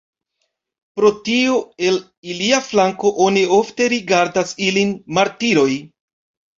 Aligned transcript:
Pro 0.99 1.11
tio, 1.27 1.59
el 1.91 2.01
ilia 2.33 2.63
flanko 2.71 3.13
oni 3.29 3.47
ofte 3.61 3.93
rigardas 3.97 4.59
ilin 4.73 4.99
martiroj. 5.23 5.73